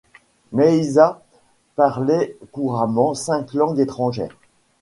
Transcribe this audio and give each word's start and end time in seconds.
Maysa 0.51 1.21
parlait 1.75 2.35
couramment 2.51 3.13
cinq 3.13 3.53
langues 3.53 3.77
étrangères. 3.79 4.35